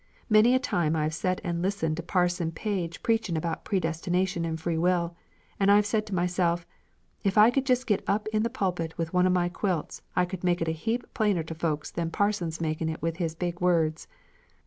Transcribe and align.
Many 0.31 0.55
a 0.55 0.59
time 0.59 0.95
I've 0.95 1.13
set 1.13 1.39
and 1.43 1.61
listened 1.61 1.95
to 1.97 2.01
Parson 2.01 2.51
Page 2.51 3.03
preachin' 3.03 3.37
about 3.37 3.63
predestination 3.63 4.45
and 4.45 4.59
free 4.59 4.79
will, 4.79 5.15
and 5.59 5.69
I've 5.69 5.85
said 5.85 6.07
to 6.07 6.15
myself, 6.15 6.65
'If 7.23 7.37
I 7.37 7.51
could 7.51 7.67
jest 7.67 7.85
git 7.85 8.01
up 8.07 8.25
in 8.29 8.41
the 8.41 8.49
pulpit 8.49 8.97
with 8.97 9.13
one 9.13 9.27
of 9.27 9.31
my 9.31 9.47
quilts 9.47 10.01
I 10.15 10.25
could 10.25 10.43
make 10.43 10.59
it 10.59 10.67
a 10.67 10.71
heap 10.71 11.13
plainer 11.13 11.43
to 11.43 11.53
folks 11.53 11.91
than 11.91 12.09
parson's 12.09 12.59
makin' 12.59 12.89
it 12.89 13.03
with 13.03 13.17
his 13.17 13.35
big 13.35 13.59
words.' 13.61 14.07